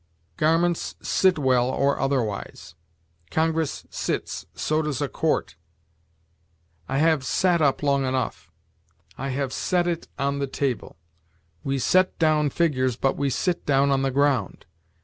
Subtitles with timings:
[0.35, 2.73] Garments sit well or otherwise.
[3.29, 5.57] Congress sits, so does a court.
[6.89, 8.49] "I have sat up long enough."
[9.15, 10.97] "I have set it on the table."
[11.63, 14.65] We set down figures, but we sit down on the ground.